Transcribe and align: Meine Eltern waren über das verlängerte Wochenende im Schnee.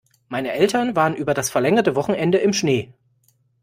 Meine 0.29 0.51
Eltern 0.53 0.95
waren 0.95 1.15
über 1.15 1.35
das 1.35 1.51
verlängerte 1.51 1.95
Wochenende 1.95 2.39
im 2.39 2.53
Schnee. 2.53 2.91